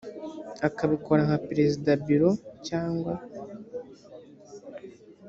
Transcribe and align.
akabikora 0.67 1.21
nka 1.27 1.37
perezida 1.47 1.89
biro 2.05 2.31
cyangwa 2.67 3.13